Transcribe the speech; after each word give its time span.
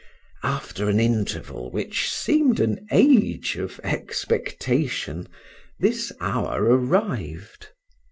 After 0.41 0.89
an 0.89 0.99
interval, 0.99 1.69
which 1.69 2.09
seemed 2.09 2.59
an 2.59 2.87
age 2.91 3.55
of 3.57 3.79
expectation, 3.83 5.27
this 5.79 6.11
hour 6.19 6.59
arrived. 6.63 7.69